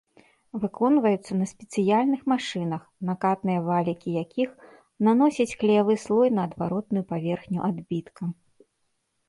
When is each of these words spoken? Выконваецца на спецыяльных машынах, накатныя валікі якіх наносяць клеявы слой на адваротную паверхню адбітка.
Выконваецца 0.61 1.31
на 1.41 1.45
спецыяльных 1.51 2.23
машынах, 2.33 2.81
накатныя 3.11 3.59
валікі 3.69 4.15
якіх 4.23 4.49
наносяць 5.11 5.49
клеявы 5.63 5.93
слой 6.07 6.27
на 6.41 6.49
адваротную 6.49 7.03
паверхню 7.15 7.59
адбітка. 7.73 8.23